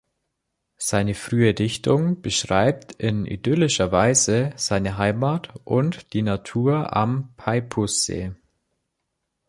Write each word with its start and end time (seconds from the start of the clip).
Seine 0.79 1.13
frühe 1.13 1.53
Dichtung 1.53 2.23
beschreibt 2.23 2.93
in 2.95 3.27
idyllischer 3.27 3.91
Weise 3.91 4.51
seine 4.55 4.97
Heimat 4.97 5.53
und 5.63 6.13
die 6.13 6.23
Natur 6.23 6.95
am 6.97 7.31
Peipussee. 7.37 8.33